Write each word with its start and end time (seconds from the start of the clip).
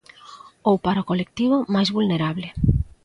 Ou 0.69 0.75
para 0.85 1.03
o 1.03 1.07
colectivo 1.11 1.57
máis 1.73 1.89
vulnerable. 1.97 2.47